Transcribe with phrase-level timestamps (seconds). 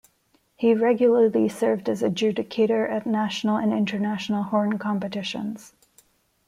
[0.55, 5.73] He regularly served as adjudicator at national and international horn competitions.